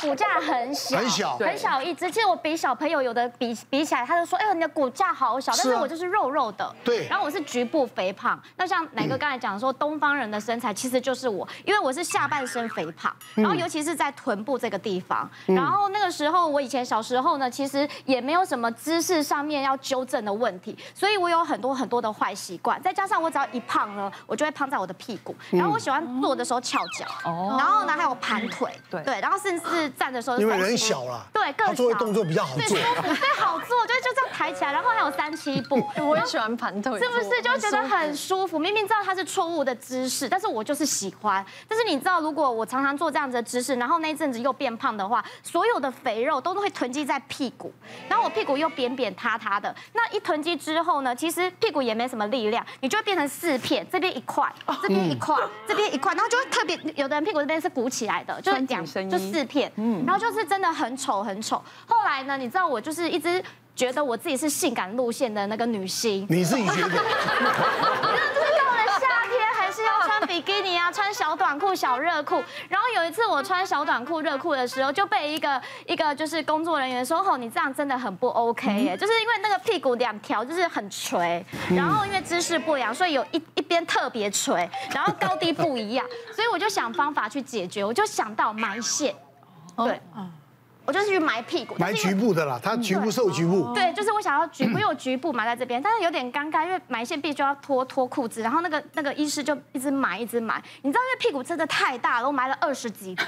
[0.00, 2.10] 骨架很小，很小，很小一只。
[2.10, 6.74] 其实我比小朋友有的比比起来，他就说：“哎呦，你的骨架好小。”但是我就是肉肉的。
[6.84, 7.06] 对。
[7.08, 8.40] 然后我是局部肥胖。
[8.56, 15.28] 那像奶哥刚才讲说，东方人的身材其实就是我，因为我是下半身肥胖，然后尤其是在臀部这个地方。
[15.46, 22.80] 然后那个时候，我以前小时候呢，其实也没有什么姿势上面要纠正的问题，所以我有很多很多的坏习惯。
[22.82, 25.34] 再加上我只要一胖呢，我就会胖在我的屁股。
[25.50, 27.04] 然后我喜欢坐的时候翘脚。
[27.24, 27.56] 哦。
[27.58, 28.72] 然后呢，还有盘腿。
[28.90, 29.02] 对。
[29.02, 29.20] 对。
[29.20, 30.38] 然后甚至站的时候。
[30.38, 31.26] 因为人小了。
[31.32, 31.74] 对，更小。
[31.74, 32.62] 做动作比较好做。
[32.68, 35.82] 对，舒服，对，好做，就就这样抬起来，然后还有三七步。
[36.04, 36.98] 我也喜欢盘腿。
[36.98, 38.58] 是不是就觉得很舒服？
[38.58, 41.44] 明明知道它是错误的姿势，但是我就是喜欢。
[41.68, 47.72] 但是你知道，如果我常常做这样子的姿势，然后那一阵子又变胖的话，所有的肥肉都会囤积在屁股，
[48.08, 49.74] 然后我屁股又扁扁塌塌的。
[49.92, 55.36] 那一囤积之后呢，其实屁股也没什么力量，你就会变成四片，这边一块，这边一块，
[55.66, 61.62] 这边一块，然后就会特别，有的人屁股这边是鼓起来的，就是两就四片，嗯，然后就是真的很丑很丑。
[61.86, 63.42] 后来呢，你知道我就是一直
[63.74, 67.02] 觉得我自己是性感路线的那个女星，你自己觉得？
[70.28, 72.36] 比基尼啊，穿小短裤、小热裤。
[72.68, 89.12] 然后有一次我穿小短裤、热裤的时候，就被一个一个就是工作人员说：“吼，你这样真的很不 OK 耶，就是因为那个屁股两条就是很垂，然后因为姿势不良，所以有一一边特别垂，然后高低不一样，所以我就想方法去解决，我就想到埋线，
[89.86, 90.00] 对。”
[90.86, 93.72] 我就是去埋屁股，埋局部的啦，它局部受局部。
[93.72, 103.24] 对，就是我想要局部，因为我局部埋在这边，但是有点尴尬，因为埋线必须要脱脱裤子，然后那个那个医师就一直埋一直埋，你知道，因为屁股真的太大了，我埋了二十几条，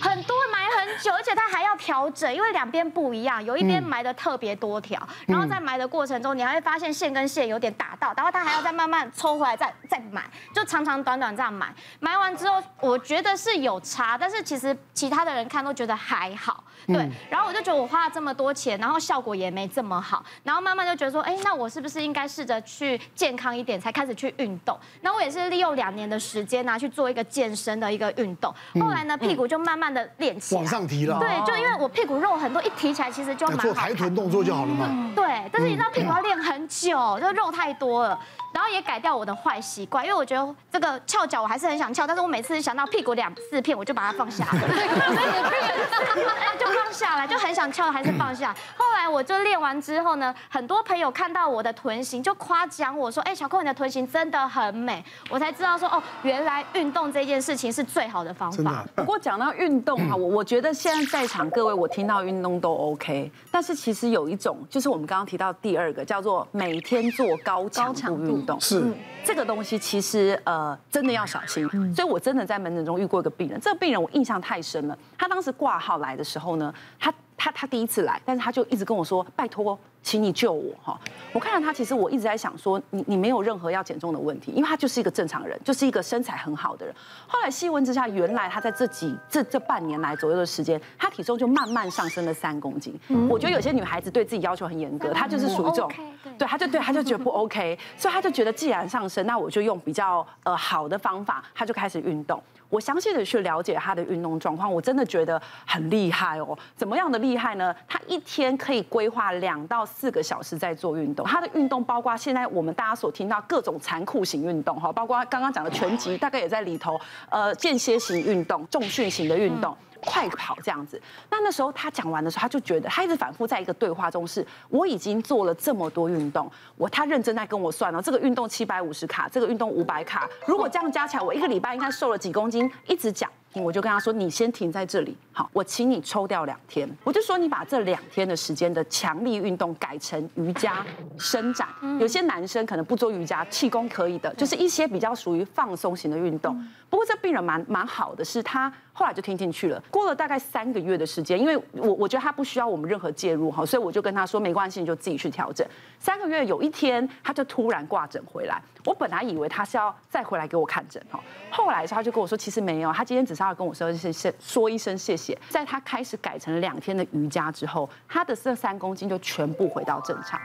[0.00, 10.22] 很多埋很久，而且它还要调整，因为两边不一样，有一边埋的特别多条，然后在埋的过程中，你还会发现线跟线有点打到，然后它还要再慢慢抽回来再再埋，
[10.54, 16.64] 就长长短短这样埋，埋完之后我觉得是有差，但是其实其他的人看都觉得还好。
[16.84, 24.76] 对，然后我就觉得我花了这么多钱，然后效果也没这么好，然后慢慢就觉得说，哎，那我是不是应该试着去健康一点，才开始去运动？
[25.00, 31.18] 那我也是利用两年的时间拿去做一个健身的一个运动，后来呢，屁股就慢慢的练起来，往上提了。
[31.18, 33.62] 对，就因为我屁股肉很多，一提起来其实就蛮好。
[33.62, 35.10] 做抬臀动作就好了嘛。
[35.14, 38.18] 对，但是你知道屁股要练很久，就肉太多了。
[38.52, 44.60] 然后也改掉我的坏习惯，因为我觉得这个翘脚我还是很想翘，但是我每次想到屁股两四片，我就把它放下来，
[46.60, 48.54] 就放下来，就很想翘，还是放下。
[48.76, 58.84] 后来我就练完之后呢，很多朋友看到我的臀型就夸奖我说：“哎，小扣你的臀型真的很美。”我才知道说哦，原来运动这件事情是最好的方法。
[58.94, 68.60] 不过讲到运动啊，我我觉得现在在场各位，我听到运动都 OK，但是其实有一种就是我们刚刚提到第二个叫做每天做高强度运动。
[68.60, 71.66] 是、嗯、这个东西，其实呃，真的要小心。
[71.94, 74.98] 所以我真的在门诊中遇过一个病人，这个病人我印象太深了。
[75.16, 80.98] 他当时挂号来的时候呢，他他他第一次来，但是他就一直跟我说：“拜托。”请你救我哈！
[81.32, 86.94] 我看到他，其实我一直在想说，你你没有任何要减重的问题，因为他就是一个正常人，就是一个身材很好的人。
[87.26, 92.98] 后来细问之下，原来他在这几这这半年来左右的时间，他体重就慢慢上升了三公斤。
[93.28, 95.92] 我觉得有些女孩子对自己要求很严格，她就是属于这种，
[96.36, 102.42] 对，她就对，她就觉得不 OK，所以她就觉得既然上升，那我就用比较呃好的方法，她就开始运动。
[102.68, 106.58] 我详细的去了解他的运动状况，我真的觉得很厉害哦。
[106.74, 107.74] 怎么样的厉害呢？
[107.86, 111.26] 他一天可以规划两到四个小时在做运动。
[111.26, 117.00] 他的运动包括现在我们大家所听到各种残酷型运动哈，包括刚刚讲的拳击，大概也在里头。
[117.28, 119.76] 呃，间歇型运动、重训型的运动。
[120.04, 133.30] 快跑这样子，那那时候他讲完的时候，他就觉得他一直反复在一个对话中是，我已经做了这么多运动，我他认真在跟我算了，这个运动七百五十卡，这个运动五百卡，如果这样加起来，我一个礼拜应该瘦了几公斤，一直讲。
[133.54, 136.88] 我就跟他说：“你先停在这里，好，我请你抽掉两天。
[137.04, 140.84] 我就说你把这两天的时间的强力运动改成瑜伽
[141.18, 141.68] 伸展。
[142.00, 146.56] 有些男生可能不做瑜伽，气功可以的，就是一些比较属于放松型的运动。
[146.88, 149.82] 不过这病人蛮蛮好的，是他后来就听进去了。
[149.90, 155.66] 过了大概三个月的时间，因为我我觉得他不需要我们任何介入哈，所以我就跟他说没关系，你就自己去调整。
[155.98, 158.60] 三个月有一天，他就突然挂诊回来。
[158.84, 161.18] 我本来以为他是要再回来给我看诊哈，
[161.50, 165.38] 后来他就跟我说，其实没有，他今天只是要跟我说谢谢，说一声谢谢。
[165.48, 170.38] 在他开始改成两天的瑜伽之后，他的这三公斤就全部回到正常。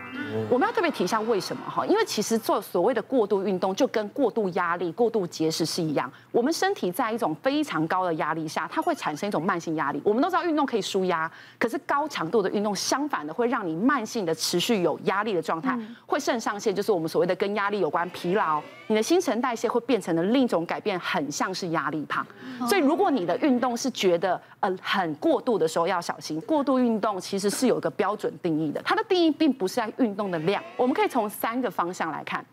[0.50, 1.86] 我们要特别提一下为什么哈？
[1.86, 6.10] 因为其实做所谓的过度运动，就跟过度压力、过度节食是一样。
[6.32, 10.00] 我们身体在一种非常高的压力力下，它会产生一种慢性压力。
[10.06, 22.24] 我们都知道运动可以舒压，可是高强度的运动相反的会让你慢性的持续有压力的状态，会肾上腺，就是我们所谓的跟压力有关疲劳，你的新陈代谢会变成了另一种改变，很像是压力胖。
[22.68, 32.45] 所以如果你的运动是觉得呃很过度的时候要小心，过度运动其实是有一个标准定义的，它的定义并不是在运动的量，我们可以从三个方向来看。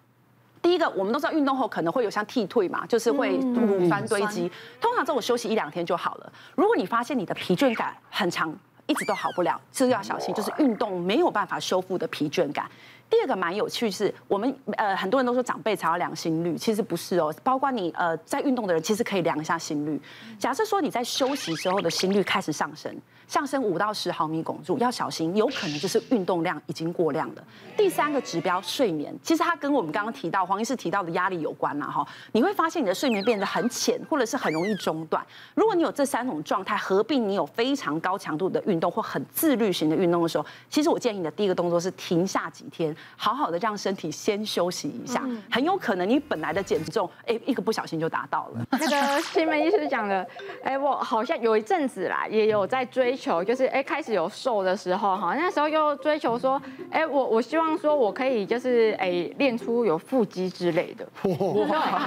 [0.60, 4.50] 第一个，我们都知道运动后可能会有像剃退嘛，就是会乳酸堆积。
[4.80, 6.32] 通常这种休息一两天就好了。
[6.56, 8.52] 如果你发现你的疲倦感很长，
[8.86, 12.68] 一直都好不了，这个要小心，就是运动没有办法修复的疲倦感。
[13.10, 17.32] 第二个蛮有趣是，我们呃很多人都说长辈才要量心率，其实不是哦。
[17.42, 20.00] 包括你呃在运动的人，其实可以量一下心率。
[20.38, 22.94] 假设说你在休息时候的心率开始上升。
[23.26, 27.42] 上升五到十毫米汞柱，要小心，有可能就是运动量已经过量了。
[27.74, 32.06] 第三个指标睡眠，其实它跟我们刚刚提到黄医师提到的压力有关啦哈。
[32.32, 35.24] 你会发现你的睡眠变得很浅，或者是很容易中断。
[35.54, 45.22] 如果你有这三种状态，合并你有非常高强度的运动或很自律型的运动的时候，其实我建议你的第一个动作是停下几天，好好的让身体先休息一下。
[45.48, 48.66] 很有可能你本来的减重，哎，一个不小心就达到了。
[48.72, 50.26] 那个新闻医师讲的，
[50.64, 53.04] 哎，我好像有一阵子啦，也有在追。
[53.04, 56.58] 追求就是哎，开始有瘦的时候哈，那时候又追求说，
[56.90, 61.06] 哎，我我希望说我可以就是哎练出有腹肌之类的。
[61.22, 61.30] 对，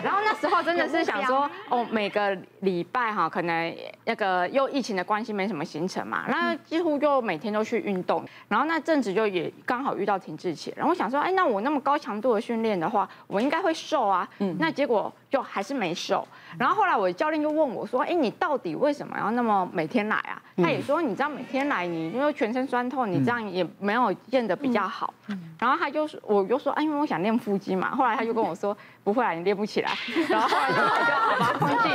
[0.04, 8.26] 然后那时候真的是想说，哦，每个礼拜哈，可能那个又疫情的关系没什么行程嘛，那几乎就每天都去运动。
[8.48, 14.28] 然后那阵子就也刚好遇到停滞期，然后我想说，哎，那我那么高强度的训练的话，我应该会瘦啊。
[14.40, 16.26] 嗯，那结果就还是没瘦。
[16.60, 20.40] 然后后来我的教练就问我说，哎，你到底为什么要那么每天来啊？
[20.58, 21.02] 他也说。
[21.08, 25.14] 你这样每天来，你因为全身酸痛，你这样也没有练得比较好。
[25.58, 27.96] 然后他就说，我就说，哎，因为我想练腹肌嘛。
[27.96, 29.92] 后来他就跟我说，不会啊，你练不起来。
[30.28, 31.90] 然后后来就好吧，放弃。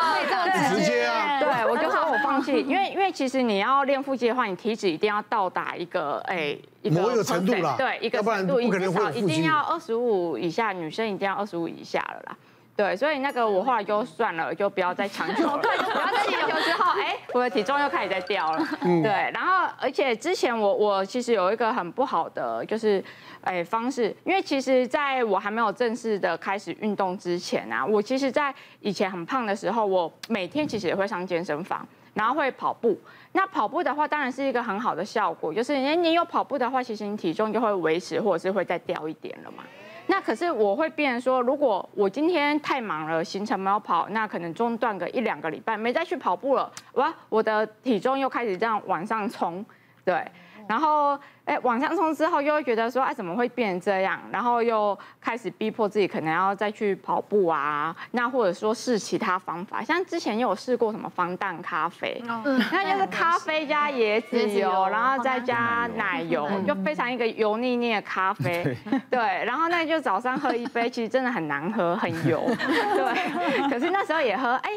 [0.50, 1.40] 直接啊。
[1.40, 12.36] 对，我就说我放弃，因为因为其实你要练腹肌的话，你体脂一定要到达一个哎一个程度啦，对，一个程度，至少一定要二十五以下，女生一定要二十五以下了啦。
[12.76, 15.58] 对，所以那个我后来就算了，就不要再强求了。
[15.62, 18.66] 不要再强求之后，哎， 我的体重又开始在掉了。
[18.80, 23.02] 对，然后而且之前我我其实有一个很不好的就是，
[23.42, 32.98] 哎方式，因为其实在我还没有正式的开始运动之前啊，我其实在以前很胖的时候，我每天其实也会上健身房，然后会跑步。
[33.30, 39.62] 那跑步的话，当然是一个很好的效果，就是你你有跑步的话，其实你体重就会维持或者是会再掉一点了嘛。
[40.06, 49.64] 那可是我会变说，如果我今天太忙了，行程没有跑，那可能中断个一两个礼拜，没再去跑步了，哇，我的体重又开始这样往上冲，
[50.04, 50.24] 对。
[50.68, 54.20] 然后，哎，往上冲之后，又会觉得说，哎，怎么会变成这样？
[54.32, 68.76] 然后又开始逼迫自己，可能要再去跑步啊，那或者说试其他方法，像之前又有试过什么防弹咖啡，嗯，那就是咖啡加椰子油，然后再加奶油，就非常一个油腻腻的咖啡，
[69.10, 69.20] 对。
[69.44, 73.68] 然后那就早上喝一杯，其实真的很难喝，很油， 对。
[73.68, 74.70] 可是那时候也喝，哎。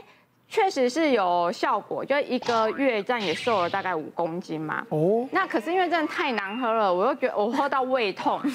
[0.50, 4.86] 确实是有效果，就一个月这样也瘦了大概五公斤嘛。
[4.90, 5.28] 哦。
[5.32, 8.40] 那可是因为真的太难喝了，我又觉得我喝到胃痛，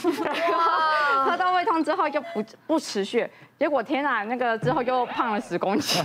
[1.24, 3.28] 喝到胃痛之后就不不持续。
[3.58, 6.02] 结果天哪，那个之后又胖了十公斤，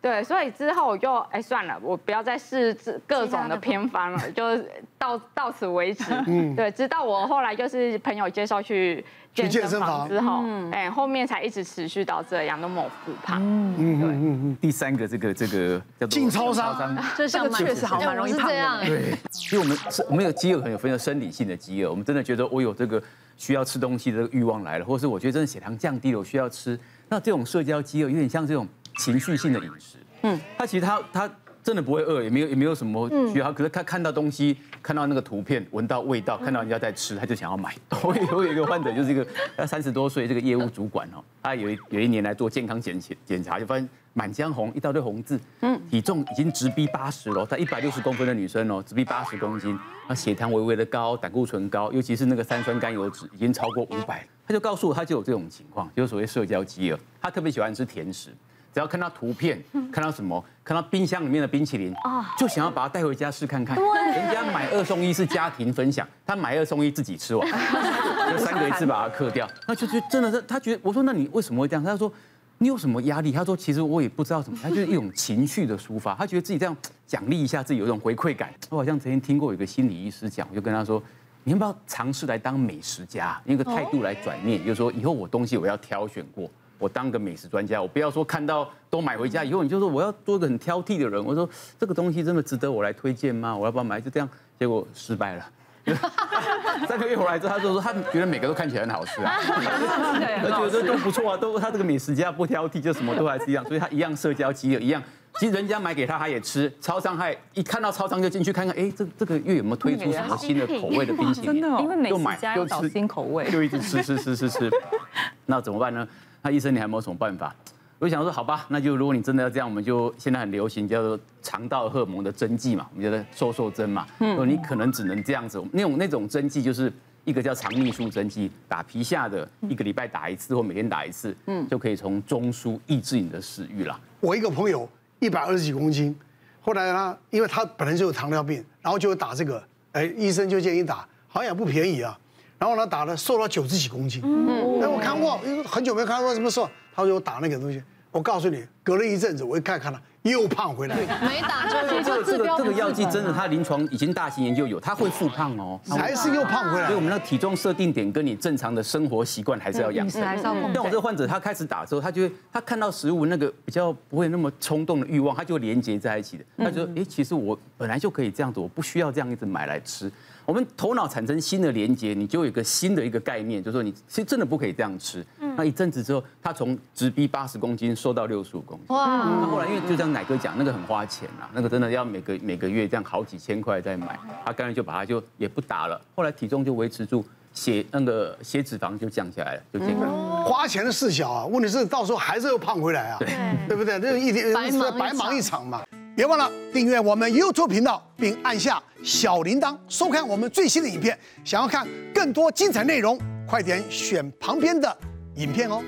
[0.00, 2.72] 对，所以之后我就哎算了，我不要再试
[3.04, 4.56] 各种的偏方了，就
[4.96, 6.04] 到到此为止。
[6.28, 13.42] 嗯，对，直到我后来就是朋友介绍去健身房之后，哎，后面才一直持续到这样都没有复胖。
[13.42, 14.56] 嗯嗯嗯嗯。
[14.60, 18.86] 第三个这个这个叫做进超商，这个确实好蛮容易胖的。
[18.86, 23.02] 对，其实我们是我们有饥饿，很有分成生理性的饥饿，我们真的觉得我有这个。
[23.36, 26.78] 需要吃东西的欲望来了，或是我觉得真的血糖降低了，我需要吃。
[27.08, 28.64] 那这种社交饥饿有点像这种
[28.98, 29.96] 情绪性的饮食。
[30.22, 31.28] 嗯，它其实他他
[31.64, 37.74] 真的不会饿，也没有也没有什么需要，可是他看到东西，看到那个图片，闻到味道，看到人家在吃，他就想要买。
[38.04, 43.88] 我有一个患者，就是一个他三十多岁这个业务主管哦，他有一有一年来做健康检检检查，就发现。
[44.16, 58.30] 满江红，一大堆红字，嗯，体重已经直逼八十了，她一百六十公分的女生哦，直逼八十公斤，她血糖微微的高，胆固醇高，尤其是那个三酸甘油脂已经超过五百，他就告诉我，他就有这种情况，就是所谓社交饥饿，他特别喜欢吃甜食，
[58.74, 59.62] 只要看到图片，
[59.92, 61.94] 看到什么，看到冰箱里面的冰淇淋，
[62.36, 67.46] 就想要把它带回家试看看，人家买二送一是家庭分享，他买二送一自己吃完，
[68.30, 71.82] 就三个一次把它嗑掉，那就觉得真的是，他觉得我说那你为什么会这样？
[71.84, 72.12] 他说。
[72.58, 73.32] 你有什么压力？
[73.32, 76.14] 他说：“其实我也不知道什么，他就是一种情绪的抒发。
[76.14, 78.48] 他觉得自己这样奖励一下自己，有一种回馈感。
[78.70, 81.02] 我好像曾经听过有一个心理医师讲，我就跟他说：
[81.42, 83.38] 你要不要尝试来当美食家？
[83.46, 91.24] 用一个态度来转念，就是说以后我东西我要挑选过，我当个美食专家，我不要说看到都买回家以后，你就说我要做个很挑剔的人。
[91.24, 93.56] 我说这个东西真的值得我来推荐吗？
[93.56, 94.00] 我要不要买？
[94.00, 94.28] 就这样，
[94.58, 95.44] 结果失败了。
[96.88, 99.36] 三个月回来之后，他就说他觉得每个都看起来很好吃啊，
[100.42, 105.02] 他觉得都不错啊，都他这个美食家不挑剔，就什么都还是一样，所以他一样社交饥饿一样。
[105.38, 106.72] 其实人家买给他，他也吃。
[106.80, 111.60] 超商还一看到超商就进去看看，哎，这这个月有没有推出什么新的口味的冰淇淋？
[111.60, 114.70] 真的，因为美食家要找新口味，就一直吃吃吃吃吃。
[115.46, 116.06] 那怎么办呢？
[116.44, 117.56] 那医生你还有没有什么办法？
[117.98, 124.06] 我想说，好吧，那就如果你真的要这样，我们就现在很流行叫做肠道荷尔蒙的针剂嘛，我们叫做瘦瘦针嘛。
[124.18, 124.46] 嗯。
[124.46, 126.92] 你可能只能这样子，那种那种针剂就是
[127.24, 133.98] 一个叫肠泌素针剂，打皮下的，一个礼拜打一次或每天打一次，嗯，就可以从中枢抑制你的食欲了。
[134.20, 134.86] 我一个朋友。
[135.20, 136.14] 一百二十几公斤，
[136.60, 142.18] 后来呢，因为他本来就有糖尿病，然后就打这个，哎，医生就建议打，好像也不便宜啊。
[142.58, 144.22] 然后呢，打了瘦了九十几公斤。
[144.24, 150.00] 嗯，哎，我看过，因为很久没看过什么瘦，他说我打那个东西，我告诉你，隔了一阵子，我一看看了。
[150.30, 156.86] 又胖回来，没打就这个这个这个药剂真的，它临床已经大型研究有，它会复胖哦，还是又胖回来。
[156.86, 160.22] 所以我们那体重设定点跟你正常的生活习惯还是要养生。
[160.40, 166.44] 像我这个患者，他开始打之后，他就会他看到食物那个比较不会那么冲动的欲望，他就连接在一起的。
[166.56, 170.10] 他就说，哎，其实我本来就可以这样子，我不需要这样一直买来吃。
[170.46, 175.24] 我们头脑产生新的连接，你就有一个新的一个概念，就是说你其实真的不可以这样吃。
[175.56, 178.94] 那一阵子之后，他从直逼八十公斤瘦到六十五公斤。
[178.94, 179.06] 哇！
[179.40, 186.00] 那后来因为就像乃哥讲，那个很花钱啊，那个真的要每个每个月这样好几千块再买，他干脆就把它就也不打了。
[186.14, 190.06] 后来体重就维持住，血那个血脂肪就降下来了，就这个。
[190.44, 193.28] 花钱的事小啊，问题是到时候还是又胖回来啊，对
[193.68, 193.98] 对不对？
[194.00, 194.54] 这一天
[194.96, 195.82] 白忙一场嘛。
[196.16, 201.18] 别忘了订阅我们 YouTube 频道，并按下小铃铛，收看我们最新的影片。
[201.44, 203.18] 想要看更多精彩内容，
[203.48, 204.96] 快点选旁边的
[205.34, 205.82] 影片哦。